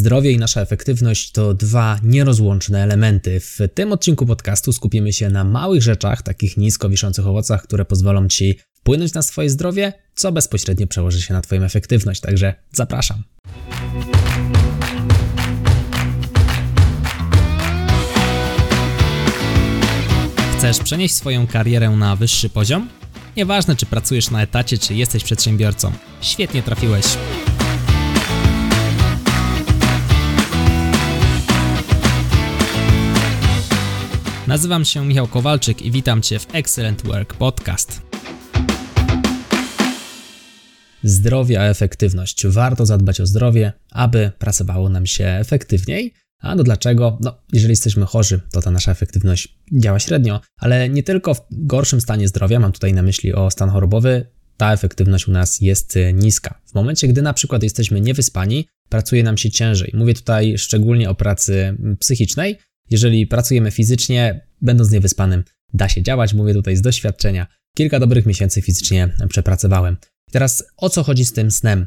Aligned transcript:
Zdrowie 0.00 0.32
i 0.32 0.38
nasza 0.38 0.60
efektywność 0.60 1.32
to 1.32 1.54
dwa 1.54 1.98
nierozłączne 2.02 2.82
elementy. 2.82 3.40
W 3.40 3.58
tym 3.74 3.92
odcinku 3.92 4.26
podcastu 4.26 4.72
skupimy 4.72 5.12
się 5.12 5.30
na 5.30 5.44
małych 5.44 5.82
rzeczach, 5.82 6.22
takich 6.22 6.56
nisko 6.56 6.88
wiszących 6.88 7.26
owocach, 7.26 7.62
które 7.62 7.84
pozwolą 7.84 8.28
Ci 8.28 8.58
wpłynąć 8.74 9.14
na 9.14 9.22
swoje 9.22 9.50
zdrowie, 9.50 9.92
co 10.14 10.32
bezpośrednio 10.32 10.86
przełoży 10.86 11.22
się 11.22 11.34
na 11.34 11.40
Twoją 11.40 11.62
efektywność. 11.62 12.20
Także 12.20 12.54
zapraszam. 12.72 13.22
Chcesz 20.58 20.78
przenieść 20.78 21.14
swoją 21.14 21.46
karierę 21.46 21.90
na 21.90 22.16
wyższy 22.16 22.50
poziom? 22.50 22.88
Nieważne, 23.36 23.76
czy 23.76 23.86
pracujesz 23.86 24.30
na 24.30 24.42
etacie, 24.42 24.78
czy 24.78 24.94
jesteś 24.94 25.24
przedsiębiorcą. 25.24 25.92
Świetnie 26.20 26.62
trafiłeś. 26.62 27.04
Nazywam 34.50 34.84
się 34.84 35.06
Michał 35.06 35.26
Kowalczyk 35.26 35.82
i 35.82 35.90
witam 35.90 36.22
Cię 36.22 36.38
w 36.38 36.54
Excellent 36.54 37.02
Work 37.02 37.34
Podcast. 37.34 38.02
Zdrowie 41.02 41.60
a 41.60 41.64
efektywność. 41.64 42.46
Warto 42.46 42.86
zadbać 42.86 43.20
o 43.20 43.26
zdrowie, 43.26 43.72
aby 43.90 44.32
pracowało 44.38 44.88
nam 44.88 45.06
się 45.06 45.24
efektywniej. 45.24 46.14
A 46.40 46.54
no 46.54 46.62
dlaczego? 46.62 47.18
No, 47.20 47.42
jeżeli 47.52 47.72
jesteśmy 47.72 48.06
chorzy, 48.06 48.40
to 48.52 48.62
ta 48.62 48.70
nasza 48.70 48.92
efektywność 48.92 49.58
działa 49.72 49.98
średnio, 49.98 50.40
ale 50.56 50.88
nie 50.88 51.02
tylko 51.02 51.34
w 51.34 51.42
gorszym 51.50 52.00
stanie 52.00 52.28
zdrowia, 52.28 52.60
mam 52.60 52.72
tutaj 52.72 52.92
na 52.92 53.02
myśli 53.02 53.32
o 53.32 53.50
stan 53.50 53.70
chorobowy, 53.70 54.26
ta 54.56 54.72
efektywność 54.72 55.28
u 55.28 55.30
nas 55.30 55.60
jest 55.60 55.98
niska. 56.14 56.60
W 56.66 56.74
momencie, 56.74 57.08
gdy 57.08 57.22
na 57.22 57.32
przykład 57.32 57.62
jesteśmy 57.62 58.00
niewyspani, 58.00 58.66
pracuje 58.88 59.22
nam 59.22 59.38
się 59.38 59.50
ciężej. 59.50 59.90
Mówię 59.94 60.14
tutaj 60.14 60.58
szczególnie 60.58 61.10
o 61.10 61.14
pracy 61.14 61.76
psychicznej, 61.98 62.58
jeżeli 62.90 63.26
pracujemy 63.26 63.70
fizycznie, 63.70 64.46
będąc 64.62 64.90
niewyspanym, 64.90 65.44
da 65.74 65.88
się 65.88 66.02
działać. 66.02 66.34
Mówię 66.34 66.54
tutaj 66.54 66.76
z 66.76 66.82
doświadczenia. 66.82 67.46
Kilka 67.76 68.00
dobrych 68.00 68.26
miesięcy 68.26 68.62
fizycznie 68.62 69.14
przepracowałem. 69.28 69.96
I 70.28 70.30
teraz 70.30 70.64
o 70.76 70.88
co 70.88 71.02
chodzi 71.02 71.24
z 71.24 71.32
tym 71.32 71.50
snem? 71.50 71.86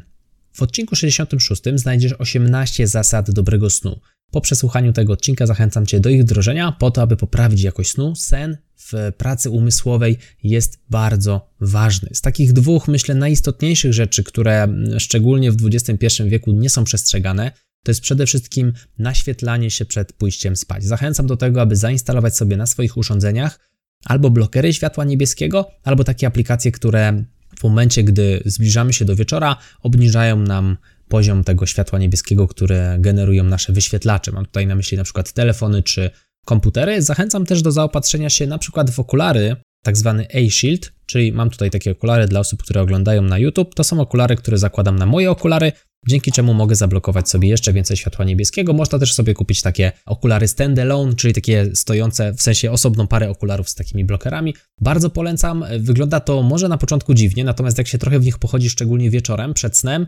W 0.52 0.62
odcinku 0.62 0.96
66 0.96 1.62
znajdziesz 1.74 2.12
18 2.12 2.86
zasad 2.86 3.30
dobrego 3.30 3.70
snu. 3.70 4.00
Po 4.30 4.40
przesłuchaniu 4.40 4.92
tego 4.92 5.12
odcinka 5.12 5.46
zachęcam 5.46 5.86
Cię 5.86 6.00
do 6.00 6.10
ich 6.10 6.22
wdrożenia, 6.22 6.72
po 6.72 6.90
to, 6.90 7.02
aby 7.02 7.16
poprawić 7.16 7.62
jakość 7.62 7.90
snu. 7.90 8.14
Sen 8.16 8.56
w 8.76 9.12
pracy 9.18 9.50
umysłowej 9.50 10.18
jest 10.42 10.78
bardzo 10.90 11.50
ważny. 11.60 12.08
Z 12.12 12.20
takich 12.20 12.52
dwóch, 12.52 12.88
myślę, 12.88 13.14
najistotniejszych 13.14 13.92
rzeczy, 13.92 14.24
które 14.24 14.68
szczególnie 14.98 15.52
w 15.52 15.56
XXI 15.66 16.22
wieku 16.24 16.52
nie 16.52 16.70
są 16.70 16.84
przestrzegane, 16.84 17.52
to 17.84 17.90
jest 17.90 18.00
przede 18.00 18.26
wszystkim 18.26 18.72
naświetlanie 18.98 19.70
się 19.70 19.84
przed 19.84 20.12
pójściem 20.12 20.56
spać. 20.56 20.84
Zachęcam 20.84 21.26
do 21.26 21.36
tego, 21.36 21.60
aby 21.60 21.76
zainstalować 21.76 22.36
sobie 22.36 22.56
na 22.56 22.66
swoich 22.66 22.96
urządzeniach 22.96 23.58
albo 24.04 24.30
blokery 24.30 24.72
światła 24.72 25.04
niebieskiego, 25.04 25.70
albo 25.82 26.04
takie 26.04 26.26
aplikacje, 26.26 26.72
które 26.72 27.24
w 27.58 27.62
momencie, 27.62 28.04
gdy 28.04 28.42
zbliżamy 28.44 28.92
się 28.92 29.04
do 29.04 29.16
wieczora, 29.16 29.56
obniżają 29.82 30.36
nam 30.36 30.76
poziom 31.08 31.44
tego 31.44 31.66
światła 31.66 31.98
niebieskiego, 31.98 32.48
które 32.48 32.96
generują 33.00 33.44
nasze 33.44 33.72
wyświetlacze. 33.72 34.32
Mam 34.32 34.46
tutaj 34.46 34.66
na 34.66 34.74
myśli 34.74 34.96
na 34.96 35.04
przykład 35.04 35.32
telefony 35.32 35.82
czy 35.82 36.10
komputery. 36.44 37.02
Zachęcam 37.02 37.46
też 37.46 37.62
do 37.62 37.72
zaopatrzenia 37.72 38.30
się 38.30 38.46
na 38.46 38.58
przykład 38.58 38.90
w 38.90 39.00
okulary, 39.00 39.56
tak 39.84 39.96
zwany 39.96 40.26
A-Shield, 40.34 40.92
czyli 41.06 41.32
mam 41.32 41.50
tutaj 41.50 41.70
takie 41.70 41.90
okulary 41.90 42.28
dla 42.28 42.40
osób, 42.40 42.62
które 42.62 42.80
oglądają 42.80 43.22
na 43.22 43.38
YouTube. 43.38 43.74
To 43.74 43.84
są 43.84 44.00
okulary, 44.00 44.36
które 44.36 44.58
zakładam 44.58 44.98
na 44.98 45.06
moje 45.06 45.30
okulary 45.30 45.72
dzięki 46.08 46.32
czemu 46.32 46.54
mogę 46.54 46.76
zablokować 46.76 47.28
sobie 47.28 47.48
jeszcze 47.48 47.72
więcej 47.72 47.96
światła 47.96 48.24
niebieskiego. 48.24 48.72
Można 48.72 48.98
też 48.98 49.14
sobie 49.14 49.34
kupić 49.34 49.62
takie 49.62 49.92
okulary 50.06 50.48
standalone, 50.48 51.14
czyli 51.14 51.34
takie 51.34 51.70
stojące, 51.74 52.32
w 52.32 52.42
sensie 52.42 52.70
osobną 52.70 53.06
parę 53.06 53.30
okularów 53.30 53.68
z 53.68 53.74
takimi 53.74 54.04
blokerami. 54.04 54.54
Bardzo 54.80 55.10
polecam. 55.10 55.64
Wygląda 55.78 56.20
to 56.20 56.42
może 56.42 56.68
na 56.68 56.78
początku 56.78 57.14
dziwnie, 57.14 57.44
natomiast 57.44 57.78
jak 57.78 57.88
się 57.88 57.98
trochę 57.98 58.18
w 58.20 58.24
nich 58.24 58.38
pochodzi, 58.38 58.70
szczególnie 58.70 59.10
wieczorem, 59.10 59.54
przed 59.54 59.76
snem, 59.76 60.06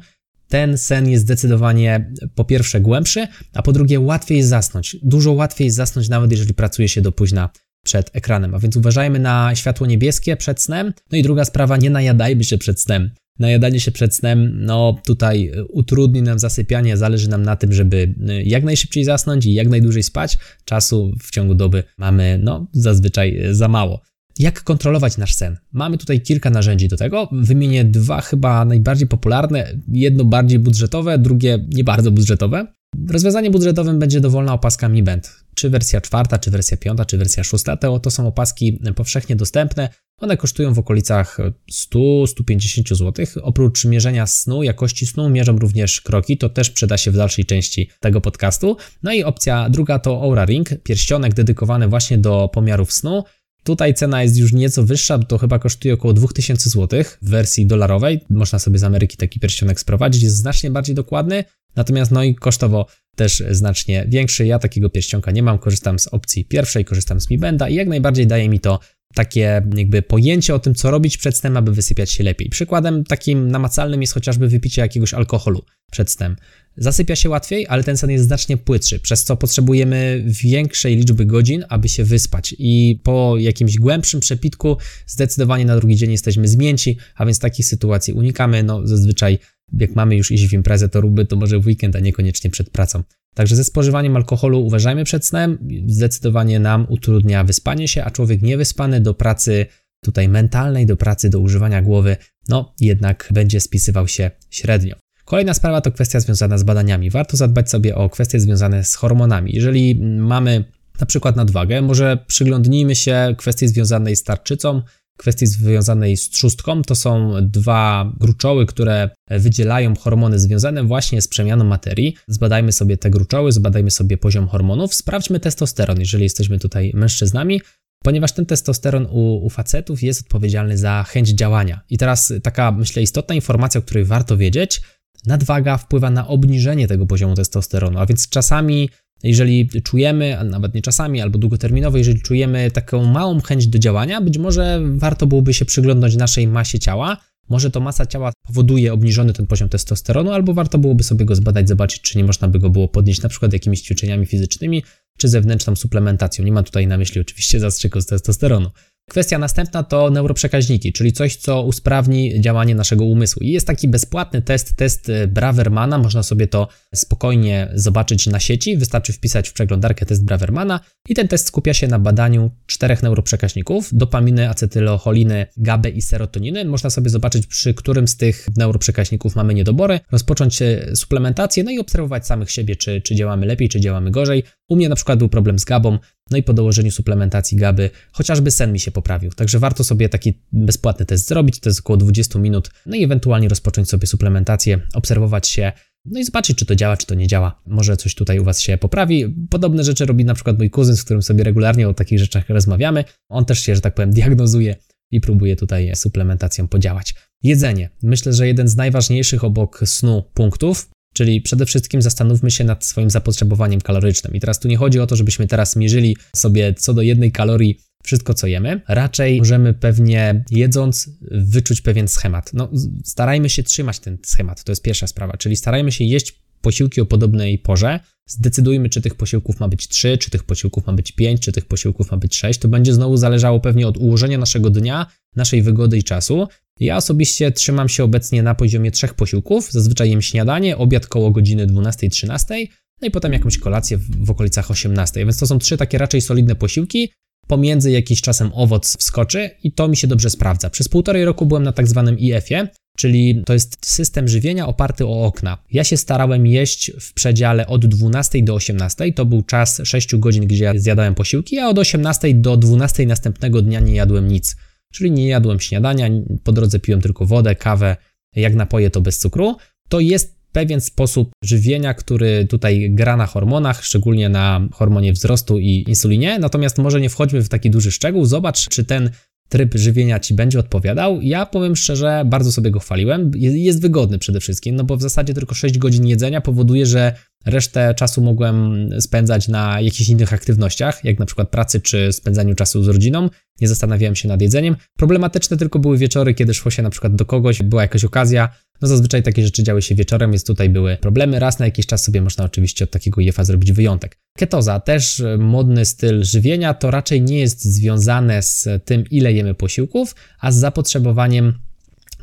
ten 0.49 0.79
sen 0.79 1.09
jest 1.09 1.25
zdecydowanie 1.25 2.13
po 2.35 2.45
pierwsze 2.45 2.81
głębszy, 2.81 3.27
a 3.55 3.63
po 3.63 3.73
drugie 3.73 4.01
łatwiej 4.01 4.43
zasnąć. 4.43 4.97
Dużo 5.03 5.33
łatwiej 5.33 5.71
zasnąć, 5.71 6.09
nawet 6.09 6.31
jeżeli 6.31 6.55
pracuje 6.55 6.89
się 6.89 7.01
do 7.01 7.13
późna 7.13 7.51
przed 7.87 8.11
ekranem. 8.17 8.55
A 8.55 8.59
więc 8.59 8.77
uważajmy 8.77 9.19
na 9.19 9.55
światło 9.55 9.87
niebieskie 9.87 10.37
przed 10.37 10.63
snem. 10.63 10.93
No 11.13 11.19
i 11.19 11.23
druga 11.23 11.45
sprawa, 11.45 11.77
nie 11.77 11.91
najadajmy 11.91 12.45
się 12.45 12.59
przed 12.59 12.81
snem 12.81 13.11
najadanie 13.39 13.81
się 13.81 13.91
przed 13.91 14.15
snem, 14.15 14.65
no 14.65 15.01
tutaj 15.07 15.53
utrudni 15.69 16.23
nam 16.23 16.39
zasypianie, 16.39 16.97
zależy 16.97 17.29
nam 17.31 17.43
na 17.43 17.57
tym, 17.57 17.73
żeby 17.73 18.15
y, 18.31 18.43
jak 18.43 18.65
najszybciej 18.65 19.05
zasnąć 19.05 19.47
i 19.47 19.55
jak 19.55 19.69
najdłużej 19.69 20.03
spać. 20.03 20.39
Czasu 20.65 21.13
w 21.23 21.31
ciągu 21.31 21.55
doby 21.55 21.83
mamy, 21.99 22.41
no, 22.43 22.67
zazwyczaj 22.73 23.43
za 23.51 23.69
mało. 23.69 24.03
Jak 24.39 24.63
kontrolować 24.63 25.17
nasz 25.17 25.35
sen? 25.35 25.57
Mamy 25.73 25.99
tutaj 25.99 26.21
kilka 26.21 26.51
narzędzi 26.51 26.89
do 26.89 26.97
tego. 26.97 27.29
Wymienię 27.33 27.85
dwa 27.85 28.21
chyba 28.21 28.65
najbardziej 28.65 29.09
popularne. 29.09 29.75
Jedno 29.93 30.25
bardziej 30.25 30.59
budżetowe, 30.59 31.19
drugie 31.19 31.67
nie 31.69 31.85
bardzo 31.85 32.11
budżetowe. 32.11 32.67
Rozwiązaniem 33.09 33.53
budżetowym 33.53 33.99
będzie 33.99 34.21
dowolna 34.21 34.53
opaska 34.53 34.89
Mi 34.89 35.03
Band. 35.03 35.45
Czy 35.55 35.71
wersja 35.71 36.01
czwarta, 36.01 36.39
czy 36.39 36.51
wersja 36.51 36.77
piąta, 36.77 37.05
czy 37.05 37.19
wersja 37.19 37.45
szósta. 37.45 37.77
To, 37.77 38.01
to 38.01 38.11
są 38.11 38.27
opaski 38.27 38.81
powszechnie 38.95 39.37
dostępne. 39.37 39.89
One 40.21 40.37
kosztują 40.37 40.75
w 40.75 40.79
okolicach 40.79 41.39
100-150 41.73 42.95
zł. 42.95 43.27
Oprócz 43.43 43.85
mierzenia 43.85 44.27
snu, 44.27 44.63
jakości 44.63 45.07
snu, 45.07 45.31
mierzą 45.31 45.59
również 45.59 46.01
kroki. 46.01 46.39
To 46.39 46.49
też 46.49 46.71
przyda 46.71 46.99
się 46.99 47.11
w 47.11 47.17
dalszej 47.17 47.45
części 47.45 47.91
tego 48.01 48.21
podcastu. 48.21 48.77
No 49.03 49.13
i 49.13 49.25
opcja 49.25 49.71
druga 49.71 49.99
to 49.99 50.23
Aura 50.23 50.45
Ring, 50.45 50.69
pierścionek 50.83 51.35
dedykowany 51.35 51.89
właśnie 51.89 52.19
do 52.19 52.51
pomiarów 52.53 52.93
snu. 52.93 53.25
Tutaj 53.65 53.95
cena 53.95 54.23
jest 54.23 54.37
już 54.37 54.53
nieco 54.53 54.83
wyższa, 54.83 55.19
to 55.19 55.39
chyba 55.39 55.59
kosztuje 55.59 55.95
około 55.95 56.15
2000 56.15 56.71
zł 56.71 57.05
w 57.23 57.31
wersji 57.31 57.67
dolarowej. 57.67 58.21
Można 58.31 58.59
sobie 58.59 58.79
z 58.79 58.85
Ameryki 58.85 59.17
taki 59.17 59.41
pierścionek 59.41 59.81
sprowadzić, 59.81 60.23
jest 60.23 60.37
znacznie 60.37 60.71
bardziej 60.71 60.95
dokładny, 60.95 61.45
natomiast 61.77 62.11
no 62.11 62.25
i 62.25 62.35
kosztowo 62.35 62.87
też 63.17 63.43
znacznie 63.51 64.07
większy. 64.09 64.47
Ja 64.47 64.59
takiego 64.59 64.91
pierścionka 64.91 65.31
nie 65.31 65.43
mam, 65.43 65.59
korzystam 65.59 65.99
z 65.99 66.07
opcji 66.07 66.45
pierwszej, 66.45 66.85
korzystam 66.85 67.21
z 67.21 67.31
Mi 67.31 67.39
Benda 67.39 67.69
i 67.69 67.75
jak 67.75 67.89
najbardziej 67.89 68.27
daje 68.27 68.49
mi 68.49 68.61
to 68.61 68.81
takie 69.15 69.63
jakby 69.77 70.03
pojęcie 70.03 70.55
o 70.55 70.59
tym, 70.59 70.75
co 70.75 70.91
robić 70.91 71.17
przed 71.17 71.37
snem, 71.37 71.57
aby 71.57 71.73
wysypiać 71.73 72.13
się 72.13 72.25
lepiej. 72.25 72.49
Przykładem 72.49 73.05
takim 73.05 73.51
namacalnym 73.51 74.01
jest 74.01 74.15
chociażby 74.15 74.49
wypicie 74.49 74.83
jakiegoś 74.83 75.15
alkoholu 75.15 75.65
przed 75.91 76.11
snem. 76.11 76.37
Zasypia 76.77 77.17
się 77.17 77.29
łatwiej, 77.29 77.67
ale 77.69 77.85
ten 77.85 77.97
sen 77.97 78.11
jest 78.11 78.25
znacznie 78.25 78.57
płytszy, 78.57 79.01
przez 79.01 79.25
co 79.25 79.37
potrzebujemy 79.37 80.25
większej 80.27 80.97
liczby 80.97 81.27
godzin, 81.27 81.65
aby 81.69 81.89
się 81.89 82.05
wyspać. 82.05 82.55
I 82.59 83.01
po 83.03 83.35
jakimś 83.39 83.77
głębszym 83.77 84.21
przepitku 84.21 84.77
zdecydowanie 85.07 85.65
na 85.65 85.77
drugi 85.77 85.97
dzień 85.97 86.13
jesteśmy 86.13 86.49
zmięci, 86.49 86.99
a 87.15 87.27
więc 87.27 87.39
takich 87.39 87.67
sytuacji 87.67 88.13
unikamy. 88.13 88.63
No 88.63 88.87
zazwyczaj 88.87 89.39
jak 89.73 89.95
mamy 89.95 90.17
już 90.17 90.31
iść 90.31 90.47
w 90.47 90.53
imprezę, 90.53 90.89
to 90.89 91.01
róbmy 91.01 91.27
to 91.27 91.37
może 91.37 91.59
w 91.59 91.67
weekend, 91.67 91.97
a 91.97 92.01
niekoniecznie 92.01 92.51
przed 92.51 92.71
pracą. 92.71 93.03
Także 93.35 93.57
ze 93.57 93.65
spożywaniem 93.65 94.17
alkoholu 94.17 94.67
uważajmy 94.67 95.05
przed 95.05 95.27
snem, 95.27 95.59
zdecydowanie 95.87 96.59
nam 96.59 96.87
utrudnia 96.89 97.45
wyspanie 97.45 97.89
się, 97.89 98.05
a 98.05 98.11
człowiek 98.11 98.43
niewyspany 98.43 99.01
do 99.01 99.15
pracy 99.15 99.67
tutaj 100.01 100.29
mentalnej, 100.29 100.87
do 100.87 100.97
pracy, 100.97 101.31
do 101.31 101.41
używania 101.41 101.83
głowy, 101.83 102.17
no 102.49 102.75
jednak 102.81 103.29
będzie 103.33 103.61
spisywał 103.61 104.09
się 104.09 104.31
średnio. 104.51 104.97
Kolejna 105.25 105.55
sprawa 105.55 105.81
to 105.81 105.93
kwestia 105.93 106.21
związana 106.21 106.59
z 106.59 106.63
badaniami. 106.63 107.11
Warto 107.11 107.37
zadbać 107.37 107.71
sobie 107.71 107.95
o 107.95 108.11
kwestie 108.11 108.41
związane 108.41 108.85
z 108.85 108.95
hormonami. 108.95 109.55
Jeżeli 109.55 110.01
mamy 110.19 110.65
na 111.01 111.07
przykład 111.07 111.37
nadwagę, 111.37 111.83
może 111.83 112.19
przyglądnijmy 112.27 112.95
się 112.95 113.35
kwestii 113.39 113.69
związanej 113.69 114.17
z 114.17 114.23
tarczycą, 114.23 114.83
kwestii 115.17 115.47
związanej 115.47 116.17
z 116.17 116.31
trzustką. 116.31 116.83
To 116.83 116.95
są 116.95 117.33
dwa 117.43 118.13
gruczoły, 118.21 118.67
które 118.67 119.11
wydzielają 119.31 119.97
hormony 119.97 120.39
związane 120.39 120.85
właśnie 120.85 121.23
z 121.23 121.29
przemianą 121.29 121.65
materii. 121.65 122.17
Zbadajmy 122.29 122.73
sobie 122.73 122.97
te 122.97 123.11
gruczoły, 123.11 123.53
zbadajmy 123.53 123.91
sobie 123.91 124.19
poziom 124.19 124.49
hormonów, 124.49 124.95
sprawdźmy 124.95 125.41
testosteron, 125.41 126.01
jeżeli 126.01 126.23
jesteśmy 126.23 126.59
tutaj 126.59 126.93
mężczyznami, 126.95 127.61
ponieważ 128.05 128.33
ten 128.33 128.47
testosteron 128.47 129.07
u, 129.11 129.47
u, 129.47 129.51
facetów 129.51 130.03
jest 130.03 130.21
odpowiedzialny 130.21 130.79
za 130.79 131.05
chęć 131.09 131.29
działania. 131.29 131.81
I 131.91 131.99
teraz 131.99 132.33
taka, 132.43 132.73
myślę, 132.73 133.03
istotna 133.03 133.35
informacja, 133.35 133.79
o 133.79 133.83
której 133.83 134.05
warto 134.05 134.37
wiedzieć, 134.37 134.81
nadwaga 135.27 135.77
wpływa 135.77 136.11
na 136.11 136.29
obniżenie 136.29 136.89
tego 136.89 137.07
poziomu 137.07 137.35
testosteronu, 137.35 137.99
a 137.99 138.07
więc 138.07 138.29
czasami 138.29 138.91
jeżeli 139.23 139.69
czujemy, 139.83 140.39
a 140.39 140.45
nawet 140.45 140.75
nie 140.75 140.83
czasami, 140.83 141.21
albo 141.21 141.39
długoterminowo, 141.39 141.99
jeżeli 141.99 142.23
czujemy 142.23 142.71
taką 142.71 143.05
małą 143.05 143.41
chęć 143.41 143.67
do 143.67 143.79
działania, 143.79 144.21
być 144.21 144.39
może 144.39 144.81
warto 144.95 145.27
byłoby 145.27 145.55
się 145.55 145.65
przyglądać 145.65 146.17
naszej 146.17 146.49
masie 146.49 146.79
ciała. 146.79 147.17
Może 147.49 147.71
to 147.71 147.81
masa 147.81 148.07
ciała 148.07 148.33
powoduje 148.47 148.93
obniżony 148.93 149.33
ten 149.33 149.47
poziom 149.47 149.69
testosteronu, 149.69 150.31
albo 150.31 150.55
warto 150.55 150.79
byłoby 150.79 151.03
sobie 151.03 151.25
go 151.25 151.35
zbadać, 151.35 151.69
zobaczyć, 151.69 152.01
czy 152.01 152.19
nie 152.19 152.25
można 152.25 152.49
by 152.49 152.59
go 152.59 152.71
było 152.71 152.89
podnieść 152.89 153.23
na 153.23 153.29
przykład 153.29 153.53
jakimiś 153.53 153.81
ćwiczeniami 153.81 154.27
fizycznymi, 154.27 154.83
czy 155.19 155.29
zewnętrzną 155.29 155.77
suplementacją. 155.77 156.45
Nie 156.45 156.53
mam 156.53 156.65
tutaj 156.65 156.87
na 156.87 156.99
myśli 156.99 157.21
oczywiście 157.21 157.61
zastrzyku 157.61 158.01
z 158.01 158.07
testosteronu. 158.07 158.71
Kwestia 159.11 159.39
następna 159.39 159.83
to 159.83 160.11
neuroprzekaźniki, 160.11 160.93
czyli 160.93 161.13
coś, 161.13 161.37
co 161.37 161.63
usprawni 161.63 162.41
działanie 162.41 162.75
naszego 162.75 163.05
umysłu. 163.05 163.43
I 163.43 163.51
jest 163.51 163.67
taki 163.67 163.89
bezpłatny 163.89 164.43
test, 164.43 164.77
test 164.77 165.09
e, 165.09 165.27
Bravermana, 165.27 165.99
można 165.99 166.23
sobie 166.23 166.47
to 166.47 166.69
spokojnie 166.95 167.69
zobaczyć 167.75 168.27
na 168.27 168.41
sieci, 168.41 168.77
wystarczy 168.77 169.13
wpisać 169.13 169.49
w 169.49 169.53
przeglądarkę 169.53 170.07
test 170.07 170.25
Bravermana 170.25 170.81
i 171.09 171.15
ten 171.15 171.29
test 171.29 171.47
skupia 171.47 171.75
się 171.75 171.89
na 171.89 171.99
badaniu 171.99 172.51
czterech 172.67 173.03
neuroprzekaźników, 173.03 173.89
dopaminy, 173.93 174.49
acetylocholiny, 174.49 175.47
GABA 175.57 175.89
i 175.89 176.03
serotoniny. 176.03 176.65
Można 176.65 176.91
sobie 176.91 177.11
zobaczyć, 177.11 177.47
przy 177.47 177.75
którym 177.75 178.09
z 178.09 178.17
tych 178.17 178.49
neuroprzekaźników 178.57 179.37
mamy 179.37 179.55
niedobory, 179.55 180.01
rozpocząć 180.13 180.59
suplementację, 180.95 181.65
no 181.65 181.71
i 181.71 181.79
obserwować 181.79 182.27
samych 182.27 182.51
siebie, 182.51 182.77
czy, 182.77 183.01
czy 183.01 183.15
działamy 183.15 183.47
lepiej, 183.47 183.69
czy 183.69 183.81
działamy 183.81 184.11
gorzej. 184.11 184.43
U 184.69 184.77
mnie 184.77 184.89
na 184.89 184.95
przykład 184.95 185.19
był 185.19 185.29
problem 185.29 185.59
z 185.59 185.65
GABą, 185.65 185.99
no 186.31 186.37
i 186.37 186.43
po 186.43 186.53
dołożeniu 186.53 186.91
suplementacji 186.91 187.59
GABY 187.59 187.91
chociażby 188.13 188.51
sen 188.51 188.73
mi 188.73 188.81
się 188.81 188.91
poprawił. 188.91 189.31
Także 189.31 189.59
warto 189.59 189.85
sobie 189.85 190.09
taki 190.09 190.35
bezpłatny 190.53 191.07
test 191.07 191.29
zrobić, 191.29 191.61
to 191.61 191.69
jest 191.69 191.81
około 191.81 191.97
20 191.97 192.39
minut, 192.39 192.71
no 192.87 192.97
i 192.97 193.05
ewentualnie 193.05 193.49
rozpocząć 193.49 193.89
sobie 193.89 194.07
suplementację, 194.07 194.81
obserwować 194.95 195.49
się, 195.49 195.73
no 196.05 196.21
i 196.21 196.25
zobaczyć, 196.25 196.59
czy 196.59 196.67
to 196.67 196.77
działa, 196.77 196.97
czy 196.97 197.07
to 197.07 197.15
nie 197.15 197.27
działa. 197.27 197.63
Może 197.67 197.97
coś 197.97 198.15
tutaj 198.15 198.39
u 198.39 198.45
Was 198.45 198.61
się 198.61 198.79
poprawi. 198.79 199.35
Podobne 199.51 199.85
rzeczy 199.85 200.07
robi 200.07 200.25
na 200.25 200.35
przykład 200.35 200.59
mój 200.59 200.71
kuzyn, 200.71 200.97
z 200.97 201.05
którym 201.05 201.23
sobie 201.23 201.45
regularnie 201.45 201.89
o 201.89 201.95
takich 201.95 202.19
rzeczach 202.19 202.49
rozmawiamy. 202.49 203.05
On 203.29 203.45
też 203.45 203.61
się, 203.61 203.75
że 203.75 203.81
tak 203.81 203.95
powiem, 203.95 204.13
diagnozuje 204.21 204.77
i 205.11 205.21
próbuje 205.21 205.57
tutaj 205.57 205.93
suplementacją 205.97 206.69
podziałać. 206.69 207.15
Jedzenie. 207.43 207.91
Myślę, 208.03 208.33
że 208.33 208.47
jeden 208.47 208.69
z 208.69 208.77
najważniejszych 208.77 209.45
obok 209.45 209.81
snu 209.85 210.25
punktów, 210.35 210.91
Czyli 211.17 211.41
przede 211.41 211.67
wszystkim 211.67 212.03
zastanówmy 212.03 212.51
się 212.51 212.65
nad 212.65 212.85
swoim 212.85 213.11
zapotrzebowaniem 213.11 213.81
kalorycznym. 213.81 214.35
I 214.35 214.41
teraz 214.41 214.61
tu 214.61 214.69
nie 214.69 214.77
chodzi 214.77 215.01
o 215.01 215.07
to, 215.07 215.17
żebyśmy 215.17 215.47
teraz 215.47 215.77
mierzyli 215.77 216.17
sobie 216.37 216.75
co 216.75 216.95
do 216.95 217.03
jednej 217.03 217.33
kalorii 217.33 217.81
wszystko, 218.03 218.35
co 218.35 218.47
jemy. 218.47 218.81
Raczej 218.89 219.39
możemy 219.39 219.75
pewnie 219.75 220.45
jedząc 220.51 221.11
wyczuć 221.31 221.81
pewien 221.81 222.09
schemat. 222.09 222.51
No, 222.55 222.71
starajmy 223.05 223.51
się 223.51 223.63
trzymać 223.63 223.99
ten 223.99 224.19
schemat, 224.25 224.65
to 224.65 224.73
jest 224.73 224.83
pierwsza 224.83 225.07
sprawa, 225.07 225.37
czyli 225.37 225.57
starajmy 225.57 225.93
się 225.93 226.05
jeść 226.05 226.33
posiłki 226.61 227.01
o 227.01 227.07
podobnej 227.07 227.59
porze. 227.59 228.01
Zdecydujmy, 228.29 228.89
czy 228.89 229.01
tych 229.01 229.15
posiłków 229.15 229.61
ma 229.61 229.69
być 229.69 229.89
3, 229.89 230.19
czy 230.19 230.31
tych 230.31 230.45
posiłków 230.45 230.87
ma 230.87 230.93
być 230.93 231.13
5, 231.13 231.41
czy 231.41 231.53
tych 231.53 231.67
posiłków 231.67 232.11
ma 232.11 232.17
być 232.17 232.37
6. 232.37 232.61
To 232.61 232.69
będzie 232.69 232.95
znowu 232.95 233.17
zależało 233.17 233.61
pewnie 233.61 233.89
od 233.89 233.97
ułożenia 233.97 234.39
naszego 234.39 234.71
dnia, 234.71 235.07
naszej 235.37 235.63
wygody 235.63 235.99
i 235.99 236.05
czasu. 236.05 236.49
Ja 236.81 236.97
osobiście 236.97 237.53
trzymam 237.53 237.89
się 237.89 238.05
obecnie 238.05 238.43
na 238.43 238.55
poziomie 238.55 238.91
trzech 238.91 239.15
posiłków. 239.15 239.73
Zazwyczaj 239.73 240.11
jem 240.11 240.23
śniadanie, 240.23 240.77
obiad 240.77 241.07
koło 241.07 241.31
godziny 241.31 241.67
12-13, 241.67 242.67
no 243.03 243.09
i 243.09 243.11
potem 243.11 243.33
jakąś 243.33 243.59
kolację 243.59 243.97
w, 243.97 244.25
w 244.27 244.31
okolicach 244.31 244.71
18. 244.71 245.21
Więc 245.21 245.39
to 245.39 245.47
są 245.47 245.59
trzy 245.59 245.77
takie 245.77 245.99
raczej 245.99 246.21
solidne 246.21 246.55
posiłki. 246.55 247.13
Pomiędzy 247.47 247.91
jakiś 247.91 248.21
czasem 248.21 248.51
owoc 248.55 248.97
wskoczy 248.99 249.51
i 249.63 249.73
to 249.73 249.89
mi 249.89 249.97
się 249.97 250.07
dobrze 250.07 250.31
sprawdza. 250.31 250.71
Przez 250.71 250.89
półtorej 250.89 251.25
roku 251.25 251.47
byłem 251.47 251.63
na 251.63 251.73
tak 251.73 251.89
zwanym 251.89 252.19
IF-ie, 252.19 252.69
czyli 252.97 253.43
to 253.47 253.53
jest 253.53 253.87
system 253.87 254.29
żywienia 254.29 254.67
oparty 254.67 255.07
o 255.07 255.25
okna. 255.25 255.59
Ja 255.73 255.85
się 255.85 255.97
starałem 255.97 256.47
jeść 256.47 256.93
w 257.01 257.13
przedziale 257.13 257.67
od 257.67 257.87
12 257.87 258.43
do 258.43 258.55
18, 258.55 259.13
to 259.13 259.25
był 259.25 259.43
czas 259.43 259.81
6 259.85 260.17
godzin, 260.17 260.47
gdzie 260.47 260.65
ja 260.65 260.73
zjadałem 260.77 261.15
posiłki, 261.15 261.59
a 261.59 261.69
od 261.69 261.79
18 261.79 262.35
do 262.35 262.57
12 262.57 263.07
następnego 263.07 263.63
dnia 263.63 263.81
nie 263.81 263.95
jadłem 263.95 264.29
nic. 264.29 264.57
Czyli 264.97 265.11
nie 265.11 265.29
jadłem 265.29 265.61
śniadania, 265.61 266.09
po 266.45 266.53
drodze 266.53 266.81
piłem 266.81 267.01
tylko 267.01 267.27
wodę, 267.27 267.55
kawę, 267.55 267.97
jak 268.37 268.55
napoje 268.55 268.91
to 268.91 269.01
bez 269.01 269.19
cukru. 269.19 269.57
To 269.89 270.01
jest 270.01 270.37
pewien 270.53 270.81
sposób 270.81 271.31
żywienia, 271.45 271.95
który 271.95 272.47
tutaj 272.47 272.91
gra 272.91 273.17
na 273.17 273.27
hormonach, 273.27 273.85
szczególnie 273.85 274.29
na 274.29 274.69
hormonie 274.73 275.13
wzrostu 275.13 275.59
i 275.59 275.85
insulinie. 275.89 276.39
Natomiast 276.39 276.79
może 276.79 277.01
nie 277.01 277.09
wchodźmy 277.09 277.43
w 277.43 277.49
taki 277.49 277.71
duży 277.71 277.93
szczegół. 277.93 278.25
Zobacz, 278.25 278.69
czy 278.69 278.85
ten 278.85 279.11
tryb 279.49 279.75
żywienia 279.75 280.21
ci 280.21 280.35
będzie 280.35 280.59
odpowiadał. 280.59 281.21
Ja 281.21 281.47
powiem 281.47 281.77
szczerze, 281.77 282.23
bardzo 282.27 282.53
sobie 282.53 282.71
go 282.71 282.81
chwaliłem. 282.81 283.31
Jest 283.37 283.83
wygodny 283.83 284.19
przede 284.19 284.41
wszystkim, 284.41 284.77
no 284.77 284.85
bo 284.85 284.97
w 284.97 285.03
zasadzie 285.03 285.35
tylko 285.35 285.55
6 285.55 285.79
godzin 285.79 286.07
jedzenia 286.07 286.41
powoduje, 286.41 286.87
że 286.87 287.13
resztę 287.47 287.95
czasu 287.95 288.23
mogłem 288.23 288.89
spędzać 289.01 289.49
na 289.49 289.81
jakichś 289.81 290.11
innych 290.11 290.33
aktywnościach, 290.33 291.05
jak 291.05 291.19
na 291.19 291.27
przykład 291.27 291.49
pracy 291.49 291.81
czy 291.81 292.13
spędzaniu 292.13 292.55
czasu 292.55 292.83
z 292.83 292.89
rodziną. 292.89 293.31
Nie 293.61 293.69
zastanawiałem 293.69 294.17
się 294.17 294.29
nad 294.29 294.43
jedzeniem. 294.43 294.77
Problematyczne 294.99 295.57
tylko 295.57 295.79
były 295.79 295.99
wieczory, 295.99 296.35
kiedy 296.35 296.55
szło 296.55 296.71
się 296.71 296.83
na 296.83 296.91
przykład 296.91 297.15
do 297.15 297.25
kogoś, 297.25 297.63
była 297.63 297.83
jakaś 297.83 298.05
okazja, 298.05 298.49
no 298.83 298.89
zazwyczaj 298.89 299.23
takie 299.23 299.45
rzeczy 299.45 299.63
działy 299.63 299.83
się 299.83 299.95
wieczorem, 299.95 300.31
więc 300.31 300.45
tutaj 300.45 300.69
były 300.69 300.97
problemy. 300.97 301.39
Raz 301.39 301.59
na 301.59 301.65
jakiś 301.65 301.87
czas 301.87 302.05
sobie 302.05 302.23
można 302.23 302.45
oczywiście 302.45 302.85
od 302.85 302.91
takiego 302.91 303.21
jefa 303.21 303.45
zrobić 303.45 303.73
wyjątek. 303.73 304.19
Ketoza, 304.37 304.81
też 304.81 305.23
modny 305.39 305.85
styl 305.85 306.25
żywienia, 306.25 306.75
to 306.75 306.91
raczej 306.91 307.23
nie 307.23 307.39
jest 307.39 307.65
związane 307.65 308.43
z 308.43 308.69
tym, 308.85 309.05
ile 309.11 309.33
jemy 309.33 309.55
posiłków, 309.55 310.15
a 310.41 310.53
z 310.53 310.57
zapotrzebowaniem 310.57 311.66